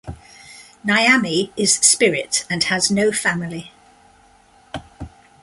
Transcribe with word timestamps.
Nyame 0.83 1.51
is 1.55 1.75
Spirit 1.75 2.43
and 2.49 2.63
has 2.63 2.89
no 2.89 3.11
family. 3.11 3.71